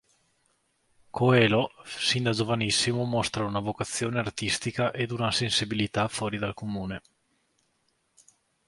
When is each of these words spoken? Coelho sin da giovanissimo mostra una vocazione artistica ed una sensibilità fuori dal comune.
Coelho 1.17 1.63
sin 1.85 2.23
da 2.23 2.31
giovanissimo 2.31 3.03
mostra 3.03 3.45
una 3.45 3.59
vocazione 3.59 4.17
artistica 4.17 4.91
ed 4.91 5.11
una 5.11 5.29
sensibilità 5.29 6.07
fuori 6.07 6.39
dal 6.39 6.55
comune. 6.55 7.01